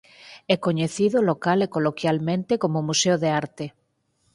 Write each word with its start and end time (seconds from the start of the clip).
É 0.53 0.55
coñecido 0.65 1.17
local 1.29 1.59
e 1.65 1.71
coloquialmente 1.75 2.53
como 2.61 2.75
"O 2.79 2.87
Museo 2.89 3.15
de 3.23 3.29
Arte". 3.41 3.65